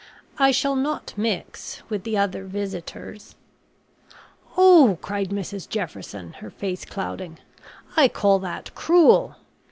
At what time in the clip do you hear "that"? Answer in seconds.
8.39-8.73